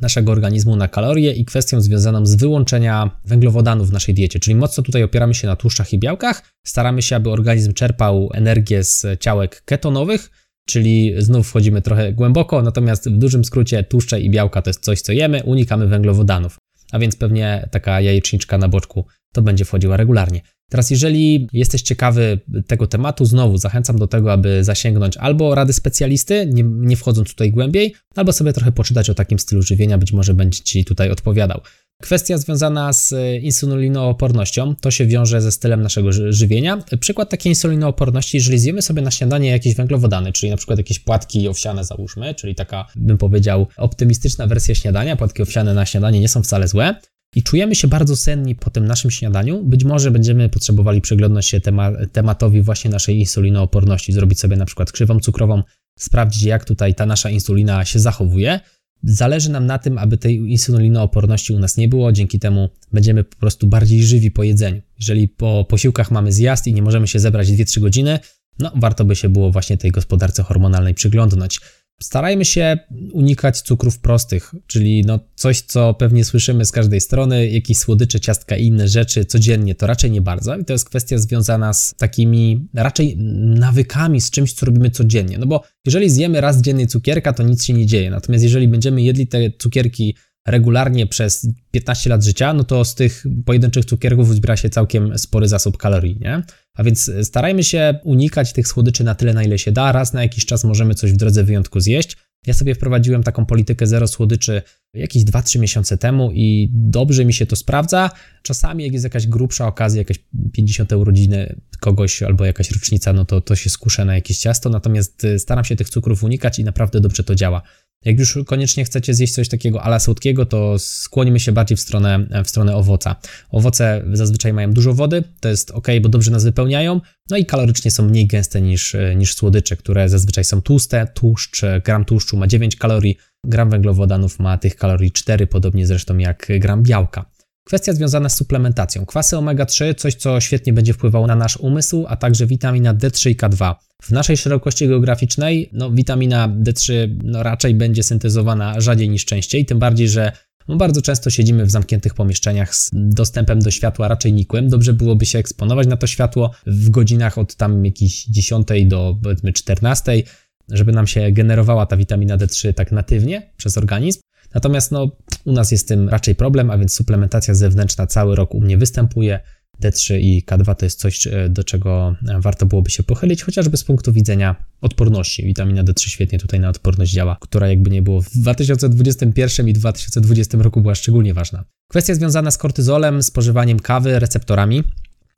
naszego 0.04 0.32
organizmu 0.32 0.76
na 0.76 0.88
kalorie 0.88 1.32
i 1.32 1.46
kwestią 1.46 1.82
związaną 1.82 2.26
z 2.26 2.36
wyłączenia 2.36 3.20
węglowodanów 3.26 3.90
w 3.90 3.94
naszej 3.94 4.16
diecie. 4.16 4.40
Czyli 4.40 4.56
mocno 4.56 4.84
tutaj 4.84 5.04
opieramy 5.04 5.36
się 5.36 5.48
na 5.48 5.56
tłuszczach 5.56 5.94
i 5.94 6.00
białkach. 6.00 6.54
Staramy 6.66 7.02
się, 7.02 7.16
aby 7.16 7.30
organizm 7.30 7.74
czerpał 7.74 8.30
energię 8.34 8.84
z 8.84 9.06
ciałek 9.20 9.64
ketonowych, 9.66 10.30
czyli 10.68 11.14
znów 11.18 11.48
wchodzimy 11.48 11.82
trochę 11.82 12.14
głęboko, 12.14 12.62
natomiast 12.62 13.10
w 13.10 13.18
dużym 13.18 13.46
skrócie 13.46 13.84
tłuszcze 13.84 14.22
i 14.22 14.30
białka 14.30 14.62
to 14.62 14.70
jest 14.70 14.84
coś, 14.84 15.02
co 15.02 15.12
jemy, 15.12 15.44
unikamy 15.44 15.88
węglowodanów. 15.88 16.58
A 16.92 17.00
więc 17.00 17.16
pewnie 17.16 17.68
taka 17.72 18.02
jajeczniczka 18.02 18.58
na 18.58 18.68
boczku 18.68 19.06
to 19.34 19.42
będzie 19.42 19.66
wchodziła 19.66 19.98
regularnie. 19.98 20.42
Teraz, 20.74 20.90
jeżeli 20.90 21.48
jesteś 21.54 21.81
ciekawy 21.81 22.40
tego 22.68 22.88
tematu, 22.88 23.25
znowu 23.25 23.58
zachęcam 23.58 24.00
do 24.00 24.08
tego, 24.08 24.31
aby 24.34 24.64
zasięgnąć 24.64 25.18
albo 25.18 25.56
rady 25.56 25.74
specjalisty, 25.74 26.50
nie, 26.54 26.64
nie 26.64 26.98
wchodząc 26.98 27.30
tutaj 27.30 27.52
głębiej, 27.52 27.96
albo 28.16 28.34
sobie 28.34 28.54
trochę 28.54 28.72
poczytać 28.72 29.10
o 29.10 29.14
takim 29.14 29.40
stylu 29.40 29.62
żywienia, 29.62 29.98
być 29.98 30.14
może 30.14 30.34
będzie 30.34 30.60
Ci 30.60 30.86
tutaj 30.86 31.12
odpowiadał. 31.12 31.62
Kwestia 32.02 32.38
związana 32.38 32.94
z 32.94 33.14
insulinoopornością 33.42 34.75
to 34.75 34.92
się 34.92 35.06
wiąże 35.06 35.42
ze 35.42 35.52
stylem 35.52 35.81
naszego 35.81 36.12
żywienia. 36.12 36.84
Przykład 37.00 37.30
takiej 37.30 37.52
insulinooporności, 37.52 38.38
jeżeli 38.38 38.60
zjemy 38.60 38.81
sobie 38.81 39.02
na 39.02 39.12
śniadanie 39.12 39.50
jakieś 39.50 39.75
węglowodany, 39.75 40.31
czyli 40.31 40.50
na 40.50 40.58
przykład 40.58 40.78
jakieś 40.78 41.00
płatki 41.00 41.48
owsiane 41.48 41.86
załóżmy, 41.86 42.36
czyli 42.36 42.56
taka, 42.56 42.86
bym 42.96 43.18
powiedział, 43.18 43.68
optymistyczna 43.78 44.48
wersja 44.48 44.75
śniadania, 44.75 45.16
płatki 45.16 45.42
owsiane 45.42 45.74
na 45.74 45.86
śniadanie 45.86 46.20
nie 46.20 46.30
są 46.30 46.44
wcale 46.44 46.68
złe, 46.68 46.96
i 47.36 47.44
czujemy 47.44 47.76
się 47.76 47.88
bardzo 47.88 48.16
senni 48.16 48.56
po 48.56 48.70
tym 48.70 48.86
naszym 48.88 49.12
śniadaniu, 49.12 49.64
być 49.64 49.84
może 49.84 50.12
będziemy 50.12 50.50
potrzebowali 50.50 51.02
przyglądać 51.02 51.46
się 51.46 51.62
tema 51.62 51.92
tematowi 52.12 52.62
właśnie 52.62 52.92
naszej 52.92 53.20
insulinooporności, 53.20 54.14
zrobić 54.14 54.40
sobie 54.40 54.56
na 54.56 54.66
przykład 54.66 54.92
krzywą 54.92 55.20
cukrową, 55.20 55.64
sprawdzić 56.00 56.44
jak 56.44 56.66
tutaj 56.66 56.96
ta 56.96 57.06
nasza 57.06 57.30
insulina 57.30 57.86
się 57.86 58.00
zachowuje. 58.00 58.60
Zależy 59.04 59.52
nam 59.52 59.66
na 59.66 59.80
tym, 59.80 59.98
aby 59.98 60.18
tej 60.18 60.36
insulinooporności 60.36 61.54
u 61.54 61.60
nas 61.60 61.78
nie 61.78 61.88
było, 61.88 62.12
dzięki 62.12 62.40
temu 62.40 62.70
będziemy 62.92 63.24
po 63.24 63.38
prostu 63.38 63.68
bardziej 63.68 64.04
żywi 64.04 64.32
po 64.32 64.44
jedzeniu. 64.44 64.82
Jeżeli 65.00 65.28
po 65.28 65.66
posiłkach 65.70 66.12
mamy 66.12 66.32
zjazd 66.32 66.68
i 66.68 66.74
nie 66.74 66.82
możemy 66.82 67.08
się 67.08 67.20
zebrać 67.20 67.48
2-3 67.48 67.80
godziny, 67.80 68.20
no 68.60 68.72
warto 68.75 69.06
by 69.06 69.16
się 69.16 69.30
było 69.30 69.52
właśnie 69.52 69.78
tej 69.78 69.92
gospodarce 69.92 70.44
hormonalnej 70.44 70.94
przyglądnąć. 70.94 71.60
Starajmy 72.03 72.45
się 72.45 72.77
unikać 73.12 73.62
cukrów 73.62 74.00
prostych, 74.00 74.55
czyli 74.67 75.03
no 75.05 75.19
coś, 75.36 75.62
co 75.62 75.93
pewnie 75.93 76.25
słyszymy 76.25 76.65
z 76.65 76.72
każdej 76.72 77.01
strony, 77.01 77.50
jakieś 77.50 77.77
słodycze, 77.77 78.19
ciastka 78.19 78.57
i 78.57 78.65
inne 78.65 78.88
rzeczy 78.88 79.25
codziennie, 79.25 79.75
to 79.75 79.88
raczej 79.88 80.12
nie 80.12 80.22
bardzo. 80.22 80.57
I 80.57 80.65
to 80.65 80.74
jest 80.74 80.89
kwestia 80.89 81.17
związana 81.17 81.74
z 81.74 81.93
takimi 81.98 82.67
raczej 82.74 83.17
nawykami, 83.57 84.22
z 84.22 84.31
czymś, 84.31 84.53
co 84.53 84.65
robimy 84.65 84.89
codziennie. 84.89 85.38
No 85.38 85.45
bo 85.45 85.63
jeżeli 85.86 86.10
zjemy 86.10 86.41
raz 86.41 86.62
dziennie 86.62 86.88
cukierka, 86.88 87.33
to 87.33 87.43
nic 87.43 87.63
się 87.63 87.74
nie 87.74 87.86
dzieje. 87.86 88.10
Natomiast 88.10 88.43
jeżeli 88.43 88.67
będziemy 88.67 89.01
jedli 89.01 89.27
te 89.27 89.51
cukierki 89.60 90.15
regularnie 90.48 91.08
przez 91.08 91.48
15 91.72 92.10
lat 92.10 92.24
życia, 92.24 92.54
no 92.54 92.64
to 92.64 92.86
z 92.86 92.96
tych 92.96 93.26
pojedynczych 93.46 93.86
cukierków 93.86 94.36
zbiera 94.36 94.58
się 94.58 94.70
całkiem 94.70 95.18
spory 95.18 95.48
zasób 95.48 95.78
kalorii, 95.78 96.18
nie? 96.22 96.44
A 96.76 96.84
więc 96.84 97.12
starajmy 97.24 97.64
się 97.64 98.00
unikać 98.04 98.54
tych 98.54 98.68
słodyczy 98.68 99.04
na 99.04 99.16
tyle, 99.16 99.34
na 99.34 99.44
ile 99.44 99.58
się 99.58 99.72
da. 99.72 99.92
Raz 99.92 100.14
na 100.14 100.22
jakiś 100.24 100.46
czas 100.46 100.64
możemy 100.64 100.96
coś 100.96 101.12
w 101.12 101.18
drodze 101.18 101.44
wyjątku 101.44 101.80
zjeść. 101.80 102.18
Ja 102.48 102.54
sobie 102.54 102.76
wprowadziłem 102.76 103.24
taką 103.24 103.46
politykę 103.46 103.88
zero 103.88 104.08
słodyczy 104.08 104.62
jakieś 104.94 105.24
2-3 105.24 105.60
miesiące 105.60 105.98
temu 105.98 106.32
i 106.32 106.70
dobrze 106.74 107.26
mi 107.26 107.34
się 107.34 107.46
to 107.46 107.56
sprawdza. 107.56 108.10
Czasami 108.42 108.84
jak 108.84 108.94
jest 108.94 109.04
jakaś 109.04 109.28
grubsza 109.28 109.68
okazja, 109.68 110.02
jakieś 110.02 110.20
50 110.54 110.94
urodziny 110.94 111.56
kogoś 111.80 112.24
albo 112.24 112.46
jakaś 112.46 112.72
rocznica, 112.72 113.14
no 113.14 113.26
to 113.26 113.42
to 113.42 113.56
się 113.56 113.70
skuszę 113.70 114.06
na 114.06 114.16
jakieś 114.16 114.38
ciasto, 114.38 114.70
natomiast 114.70 115.28
staram 115.38 115.66
się 115.66 115.76
tych 115.76 115.90
cukrów 115.90 116.24
unikać 116.24 116.60
i 116.60 116.64
naprawdę 116.64 117.02
dobrze 117.02 117.24
to 117.24 117.36
działa. 117.36 117.62
Jak 118.05 118.19
już 118.19 118.39
koniecznie 118.45 118.86
chcecie 118.86 119.13
zjeść 119.13 119.33
coś 119.33 119.50
takiego 119.50 119.83
ala 119.83 120.00
słodkiego, 120.00 120.45
to 120.45 120.79
skłonimy 120.79 121.39
się 121.39 121.51
bardziej 121.51 121.77
w 121.77 121.81
stronę, 121.81 122.27
w 122.45 122.50
stronę 122.50 122.75
owoca. 122.75 123.15
Owoce 123.51 124.03
zazwyczaj 124.13 124.53
mają 124.53 124.74
dużo 124.74 124.93
wody, 124.93 125.24
to 125.39 125.50
jest 125.50 125.72
ok, 125.72 125.88
bo 126.01 126.10
dobrze 126.10 126.31
nas 126.31 126.43
wypełniają, 126.43 127.01
no 127.29 127.38
i 127.38 127.45
kalorycznie 127.45 127.91
są 127.91 128.03
mniej 128.10 128.27
gęste 128.27 128.62
niż, 128.62 128.95
niż 129.15 129.36
słodycze, 129.36 129.75
które 129.75 130.10
zazwyczaj 130.10 130.43
są 130.43 130.62
tłuste. 130.62 131.07
Tłuszcz, 131.13 131.62
gram 131.86 132.05
tłuszczu 132.05 132.38
ma 132.38 132.48
9 132.48 132.75
kalorii, 132.75 133.17
gram 133.45 133.69
węglowodanów 133.69 134.39
ma 134.39 134.57
tych 134.57 134.75
kalorii 134.75 135.12
4, 135.12 135.48
podobnie 135.48 135.88
zresztą 135.88 136.17
jak 136.17 136.48
gram 136.60 136.83
białka. 136.83 137.33
Kwestia 137.63 137.93
związana 137.93 138.29
z 138.29 138.38
suplementacją. 138.38 139.05
Kwasy 139.05 139.36
omega-3, 139.36 139.96
coś 139.96 140.15
co 140.15 140.39
świetnie 140.39 140.74
będzie 140.74 140.93
wpływało 140.93 141.27
na 141.27 141.36
nasz 141.36 141.58
umysł, 141.58 142.05
a 142.08 142.15
także 142.15 142.46
witamina 142.46 142.93
D3 142.93 143.29
i 143.29 143.36
K2. 143.36 143.75
W 144.01 144.12
naszej 144.12 144.38
szerokości 144.38 144.88
geograficznej, 144.88 145.70
no, 145.74 145.91
witamina 145.91 146.50
D3 146.50 146.93
no, 147.24 147.43
raczej 147.43 147.75
będzie 147.75 148.03
syntezowana 148.03 148.82
rzadziej 148.82 149.10
niż 149.10 149.25
częściej, 149.25 149.65
tym 149.65 149.79
bardziej, 149.79 150.10
że 150.10 150.32
no, 150.67 150.75
bardzo 150.75 151.01
często 151.01 151.29
siedzimy 151.29 151.65
w 151.65 151.72
zamkniętych 151.72 152.13
pomieszczeniach 152.13 152.75
z 152.75 152.89
dostępem 152.93 153.60
do 153.60 153.72
światła 153.72 154.08
raczej 154.08 154.34
nikłym. 154.34 154.70
Dobrze 154.70 154.93
byłoby 154.93 155.25
się 155.25 155.39
eksponować 155.39 155.88
na 155.88 155.98
to 155.98 156.08
światło 156.08 156.51
w 156.67 156.89
godzinach 156.89 157.38
od 157.38 157.55
tam 157.55 157.86
jakiejś 157.86 158.25
10 158.25 158.67
do 158.86 159.17
powiedzmy 159.24 159.53
14, 159.53 160.24
żeby 160.70 160.91
nam 160.91 161.08
się 161.08 161.32
generowała 161.32 161.86
ta 161.86 161.98
witamina 161.98 162.38
D3 162.38 162.74
tak 162.74 162.91
natywnie 162.91 163.53
przez 163.58 163.77
organizm. 163.77 164.20
Natomiast 164.53 164.91
no, 164.91 165.12
u 165.45 165.51
nas 165.51 165.72
jest 165.72 165.88
tym 165.88 166.10
raczej 166.10 166.36
problem, 166.36 166.69
a 166.69 166.77
więc 166.77 166.93
suplementacja 166.93 167.53
zewnętrzna 167.53 168.07
cały 168.07 168.36
rok 168.36 168.55
u 168.55 168.62
mnie 168.62 168.77
występuje. 168.77 169.39
D3 169.83 170.19
i 170.19 170.43
K2 170.45 170.75
to 170.75 170.86
jest 170.86 171.00
coś, 171.00 171.27
e, 171.27 171.50
do 171.50 171.63
czego 171.63 172.15
e, 172.29 172.39
warto 172.41 172.65
byłoby 172.65 172.89
się 172.89 173.03
pochylić, 173.03 173.43
chociażby 173.43 173.77
z 173.77 173.83
punktu 173.83 174.13
widzenia 174.13 174.55
odporności. 174.81 175.43
Witamina 175.43 175.83
D3 175.83 176.07
świetnie 176.07 176.39
tutaj 176.39 176.60
na 176.60 176.69
odporność 176.69 177.12
działa, 177.12 177.38
która 177.41 177.67
jakby 177.67 177.89
nie 177.89 178.01
było 178.01 178.22
w 178.22 178.29
2021 178.29 179.67
i 179.67 179.74
2020 179.74 180.57
roku 180.57 180.81
była 180.81 180.95
szczególnie 180.95 181.33
ważna. 181.33 181.63
Kwestia 181.89 182.15
związana 182.15 182.51
z 182.51 182.57
kortyzolem, 182.57 183.24
spożywaniem 183.24 183.79
kawy, 183.79 184.19
receptorami. 184.19 184.83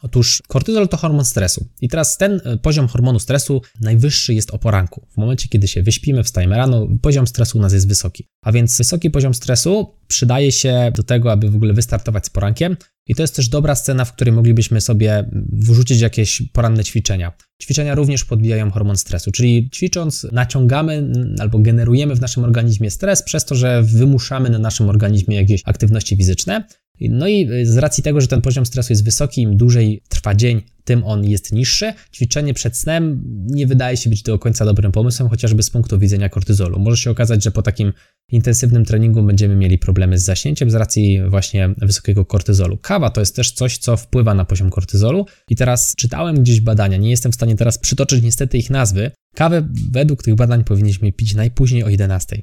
Otóż 0.06 0.44
kortyzol 0.48 0.88
to 0.88 0.98
hormon 0.98 1.26
stresu. 1.26 1.68
I 1.82 1.90
teraz 1.90 2.18
ten 2.18 2.42
e, 2.46 2.58
poziom 2.58 2.88
hormonu 2.88 3.20
stresu 3.20 3.62
najwyższy 3.82 4.34
jest 4.34 4.52
o 4.52 4.58
poranku. 4.58 5.08
W 5.14 5.18
momencie, 5.18 5.48
kiedy 5.48 5.68
się 5.68 5.84
wyśpimy, 5.84 6.24
wstajemy 6.24 6.58
rano, 6.58 6.88
poziom 7.02 7.28
stresu 7.28 7.58
u 7.58 7.62
nas 7.62 7.74
jest 7.74 7.88
wysoki. 7.88 8.28
A 8.42 8.52
więc 8.52 8.78
wysoki 8.78 9.10
poziom 9.10 9.34
stresu 9.34 9.96
przydaje 10.08 10.52
się 10.52 10.92
do 10.96 11.04
tego, 11.04 11.32
aby 11.32 11.50
w 11.50 11.56
ogóle 11.56 11.74
wystartować 11.74 12.26
z 12.26 12.30
porankiem. 12.30 12.78
I 13.08 13.16
to 13.16 13.24
jest 13.24 13.36
też 13.36 13.50
dobra 13.50 13.76
scena, 13.76 14.06
w 14.06 14.14
której 14.14 14.34
moglibyśmy 14.34 14.82
sobie 14.82 15.30
wrzucić 15.52 16.02
jakieś 16.02 16.42
poranne 16.54 16.84
ćwiczenia. 16.84 17.32
Ćwiczenia 17.62 17.96
również 17.96 18.26
podbijają 18.26 18.72
hormon 18.72 18.98
stresu, 18.98 19.32
czyli 19.32 19.70
ćwicząc 19.74 20.28
naciągamy 20.32 21.12
albo 21.40 21.60
generujemy 21.60 22.16
w 22.16 22.22
naszym 22.22 22.44
organizmie 22.44 22.92
stres 22.92 23.24
przez 23.24 23.46
to, 23.46 23.56
że 23.56 23.84
wymuszamy 23.84 24.50
na 24.50 24.60
naszym 24.60 24.90
organizmie 24.90 25.36
jakieś 25.36 25.62
aktywności 25.66 26.18
fizyczne. 26.18 26.64
No 27.02 27.28
i 27.28 27.52
y, 27.52 27.66
z 27.66 27.78
racji 27.78 28.04
tego, 28.04 28.22
że 28.22 28.28
ten 28.28 28.42
poziom 28.42 28.66
stresu 28.66 28.94
jest 28.94 29.06
wysoki, 29.06 29.42
im 29.42 29.58
dłużej 29.58 30.02
trwa 30.10 30.36
dzień, 30.36 30.62
tym 30.84 31.04
on 31.04 31.26
jest 31.26 31.52
niższy. 31.52 31.94
Ćwiczenie 32.14 32.54
przed 32.54 32.78
snem 32.78 33.24
nie 33.48 33.68
wydaje 33.68 33.98
się 33.98 34.10
być 34.10 34.24
do 34.24 34.40
końca 34.40 34.66
dobrym 34.66 34.92
pomysłem, 34.92 35.30
chociażby 35.30 35.64
z 35.64 35.70
punktu 35.70 36.00
widzenia 36.00 36.30
kortyzolu. 36.30 36.80
Może 36.80 36.98
się 36.98 37.12
okazać, 37.12 37.44
że 37.44 37.52
po 37.52 37.62
takim 37.62 37.94
intensywnym 38.32 38.86
treningu 38.86 39.24
będziemy 39.24 39.56
mieli 39.56 39.78
problemy 39.78 40.18
z 40.18 40.24
zaśnięciem 40.24 40.72
z 40.72 40.74
racji 40.74 41.30
właśnie 41.30 41.70
wysokiego 41.78 42.26
kortyzolu. 42.26 42.78
Kawa 42.78 43.10
to 43.10 43.22
jest 43.22 43.36
też 43.36 43.52
coś, 43.52 43.78
co 43.78 43.98
wpływa 43.98 44.34
na 44.34 44.46
poziom 44.46 44.70
kortyzolu 44.70 45.26
i 45.50 45.56
teraz 45.56 45.94
czytałem 45.98 46.36
gdzieś 46.36 46.62
badania, 46.62 46.98
nie 46.98 47.10
jestem 47.10 47.32
w 47.32 47.36
stanie 47.36 47.56
teraz 47.56 47.78
przytoczyć 47.78 48.24
niestety 48.24 48.58
ich 48.58 48.70
nazwy. 48.70 49.12
Kawę 49.36 49.68
według 49.92 50.24
tych 50.24 50.36
badań 50.36 50.64
powinniśmy 50.64 51.12
pić 51.12 51.36
najpóźniej 51.36 51.84
o 51.84 51.90
11. 51.90 52.42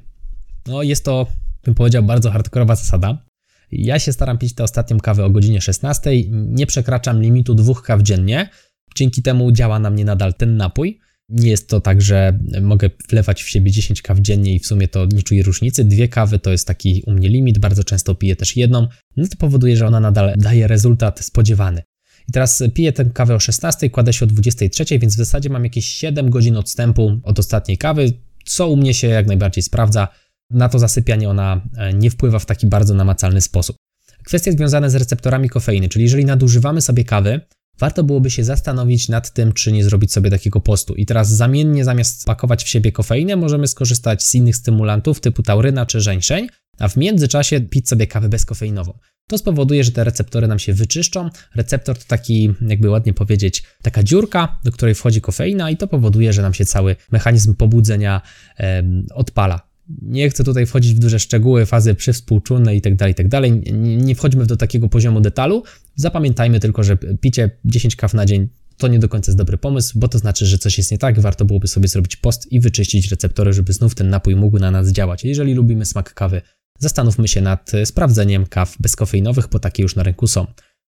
No 0.67 0.83
jest 0.83 1.05
to, 1.05 1.27
bym 1.63 1.75
powiedział, 1.75 2.03
bardzo 2.03 2.31
hardkorowa 2.31 2.75
zasada, 2.75 3.25
ja 3.75 3.99
się 3.99 4.13
staram 4.13 4.37
pić 4.37 4.55
tę 4.55 4.63
ostatnią 4.63 4.99
kawę 4.99 5.25
o 5.25 5.29
godzinie 5.29 5.61
16, 5.61 6.11
nie 6.31 6.65
przekraczam 6.65 7.21
limitu 7.21 7.55
dwóch 7.55 7.83
kaw 7.83 8.01
dziennie. 8.01 8.49
Dzięki 8.95 9.21
temu 9.21 9.51
działa 9.51 9.79
na 9.79 9.89
mnie 9.89 10.05
nadal 10.05 10.33
ten 10.33 10.57
napój. 10.57 10.99
Nie 11.29 11.49
jest 11.49 11.69
to 11.69 11.81
tak, 11.81 12.01
że 12.01 12.39
mogę 12.61 12.89
wlewać 13.09 13.43
w 13.43 13.49
siebie 13.49 13.71
10 13.71 14.01
kaw 14.01 14.19
dziennie 14.19 14.55
i 14.55 14.59
w 14.59 14.65
sumie 14.65 14.87
to 14.87 15.05
nie 15.05 15.23
czuję 15.23 15.43
różnicy. 15.43 15.83
Dwie 15.83 16.07
kawy 16.07 16.39
to 16.39 16.51
jest 16.51 16.67
taki 16.67 17.03
u 17.07 17.11
mnie 17.11 17.29
limit, 17.29 17.59
bardzo 17.59 17.83
często 17.83 18.15
piję 18.15 18.35
też 18.35 18.57
jedną. 18.57 18.87
No 19.17 19.27
to 19.27 19.35
powoduje, 19.37 19.77
że 19.77 19.87
ona 19.87 19.99
nadal 19.99 20.33
daje 20.37 20.67
rezultat 20.67 21.19
spodziewany. 21.19 21.81
I 22.29 22.31
teraz 22.31 22.63
piję 22.73 22.93
tę 22.93 23.05
kawę 23.05 23.35
o 23.35 23.39
16, 23.39 23.89
kładę 23.89 24.13
się 24.13 24.25
o 24.25 24.27
23, 24.27 24.99
więc 24.99 25.13
w 25.13 25.17
zasadzie 25.17 25.49
mam 25.49 25.63
jakieś 25.63 25.85
7 25.85 26.29
godzin 26.29 26.57
odstępu 26.57 27.19
od 27.23 27.39
ostatniej 27.39 27.77
kawy, 27.77 28.11
co 28.45 28.69
u 28.69 28.75
mnie 28.75 28.93
się 28.93 29.07
jak 29.07 29.27
najbardziej 29.27 29.63
sprawdza 29.63 30.07
na 30.49 30.69
to 30.69 30.79
zasypianie 30.79 31.29
ona 31.29 31.61
e, 31.77 31.93
nie 31.93 32.09
wpływa 32.09 32.39
w 32.39 32.45
taki 32.45 32.67
bardzo 32.67 32.93
namacalny 32.93 33.41
sposób. 33.41 33.75
Kwestie 34.23 34.51
związane 34.51 34.89
z 34.89 34.95
receptorami 34.95 35.49
kofeiny, 35.49 35.89
czyli 35.89 36.03
jeżeli 36.03 36.25
nadużywamy 36.25 36.81
sobie 36.81 37.03
kawy, 37.03 37.41
warto 37.79 38.03
byłoby 38.03 38.31
się 38.31 38.43
zastanowić 38.43 39.09
nad 39.09 39.33
tym, 39.33 39.53
czy 39.53 39.71
nie 39.71 39.83
zrobić 39.83 40.11
sobie 40.13 40.29
takiego 40.29 40.59
postu. 40.59 40.95
I 40.95 41.05
teraz 41.05 41.29
zamiennie 41.29 41.85
zamiast 41.85 42.25
pakować 42.25 42.63
w 42.63 42.67
siebie 42.67 42.91
kofeinę, 42.91 43.35
możemy 43.35 43.67
skorzystać 43.67 44.23
z 44.23 44.35
innych 44.35 44.55
stymulantów 44.55 45.19
typu 45.19 45.43
tauryna 45.43 45.85
czy 45.85 46.01
żeńszeń, 46.01 46.47
a 46.79 46.87
w 46.87 46.97
międzyczasie 46.97 47.61
pić 47.61 47.89
sobie 47.89 48.07
kawę 48.07 48.29
bezkofeinową. 48.29 48.99
To 49.29 49.37
spowoduje, 49.37 49.83
że 49.83 49.91
te 49.91 50.03
receptory 50.03 50.47
nam 50.47 50.59
się 50.59 50.73
wyczyszczą. 50.73 51.29
Receptor 51.55 51.97
to 51.97 52.03
taki, 52.07 52.53
jakby 52.61 52.89
ładnie 52.89 53.13
powiedzieć, 53.13 53.63
taka 53.81 54.03
dziurka, 54.03 54.59
do 54.63 54.71
której 54.71 54.95
wchodzi 54.95 55.21
kofeina 55.21 55.69
i 55.69 55.77
to 55.77 55.87
powoduje, 55.87 56.33
że 56.33 56.41
nam 56.41 56.53
się 56.53 56.65
cały 56.65 56.95
mechanizm 57.11 57.55
pobudzenia 57.55 58.21
e, 58.59 58.83
odpala. 59.13 59.72
Nie 60.01 60.29
chcę 60.29 60.43
tutaj 60.43 60.65
wchodzić 60.65 60.93
w 60.93 60.99
duże 60.99 61.19
szczegóły, 61.19 61.65
fazy 61.65 61.95
przywspółczulne 61.95 62.75
itd., 62.75 62.97
tak 62.97 63.07
itd. 63.07 63.29
Tak 63.29 63.51
nie 63.81 64.15
wchodźmy 64.15 64.45
do 64.45 64.57
takiego 64.57 64.89
poziomu 64.89 65.21
detalu. 65.21 65.63
Zapamiętajmy 65.95 66.59
tylko, 66.59 66.83
że 66.83 66.97
picie 66.97 67.49
10 67.65 67.95
kaw 67.95 68.13
na 68.13 68.25
dzień 68.25 68.49
to 68.77 68.87
nie 68.87 68.99
do 68.99 69.09
końca 69.09 69.31
jest 69.31 69.37
dobry 69.37 69.57
pomysł, 69.57 69.99
bo 69.99 70.07
to 70.07 70.17
znaczy, 70.17 70.45
że 70.45 70.57
coś 70.57 70.77
jest 70.77 70.91
nie 70.91 70.97
tak, 70.97 71.19
warto 71.19 71.45
byłoby 71.45 71.67
sobie 71.67 71.87
zrobić 71.87 72.15
post 72.15 72.51
i 72.51 72.59
wyczyścić 72.59 73.11
receptory, 73.11 73.53
żeby 73.53 73.73
znów 73.73 73.95
ten 73.95 74.09
napój 74.09 74.35
mógł 74.35 74.59
na 74.59 74.71
nas 74.71 74.91
działać. 74.91 75.23
Jeżeli 75.23 75.53
lubimy 75.53 75.85
smak 75.85 76.13
kawy, 76.13 76.41
zastanówmy 76.79 77.27
się 77.27 77.41
nad 77.41 77.71
sprawdzeniem 77.85 78.45
kaw 78.45 78.75
bezkofeinowych, 78.79 79.47
bo 79.47 79.59
takie 79.59 79.83
już 79.83 79.95
na 79.95 80.03
rynku 80.03 80.27
są. 80.27 80.47